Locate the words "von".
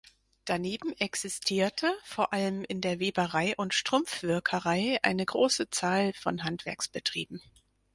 6.13-6.43